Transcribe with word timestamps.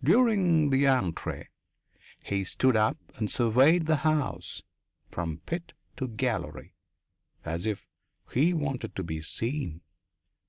During 0.00 0.70
the 0.70 0.84
entr'acte 0.86 1.48
he 2.22 2.44
stood 2.44 2.76
up 2.76 2.96
and 3.16 3.28
surveyed 3.28 3.86
the 3.86 3.96
house 4.06 4.62
from 5.10 5.38
pit 5.38 5.72
to 5.96 6.06
gallery, 6.06 6.74
as 7.44 7.66
if 7.66 7.84
he 8.32 8.54
wanted 8.54 8.94
to 8.94 9.02
be 9.02 9.22
seen. 9.22 9.80